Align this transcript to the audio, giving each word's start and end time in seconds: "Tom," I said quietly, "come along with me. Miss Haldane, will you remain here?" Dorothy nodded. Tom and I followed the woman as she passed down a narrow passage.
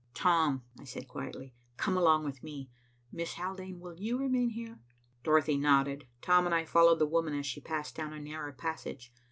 "Tom," 0.15 0.63
I 0.79 0.83
said 0.85 1.07
quietly, 1.07 1.53
"come 1.77 1.95
along 1.95 2.23
with 2.25 2.41
me. 2.41 2.71
Miss 3.11 3.33
Haldane, 3.35 3.79
will 3.79 3.93
you 3.93 4.17
remain 4.17 4.49
here?" 4.49 4.79
Dorothy 5.23 5.57
nodded. 5.59 6.07
Tom 6.23 6.47
and 6.47 6.55
I 6.55 6.65
followed 6.65 6.97
the 6.97 7.05
woman 7.05 7.35
as 7.35 7.45
she 7.45 7.61
passed 7.61 7.97
down 7.97 8.11
a 8.11 8.19
narrow 8.19 8.51
passage. 8.51 9.13